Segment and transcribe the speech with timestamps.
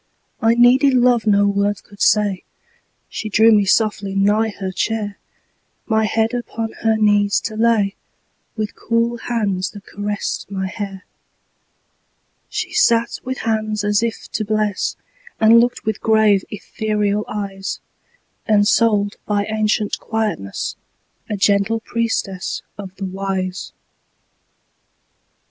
[0.41, 2.41] I needed love no words could say;
[3.07, 5.19] She drew me softly nigh her chair,
[5.85, 7.93] My head upon her knees to lay,
[8.57, 11.05] With cool hands that caressed my hair.
[12.49, 14.95] She sat with hands as if to bless,
[15.39, 17.79] And looked with grave, ethereal eyes;
[18.49, 20.75] Ensouled by ancient quietness,
[21.29, 23.71] A gentle priestess of the Wise.